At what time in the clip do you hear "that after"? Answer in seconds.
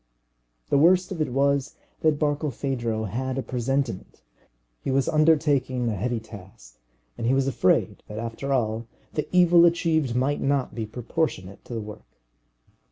8.07-8.51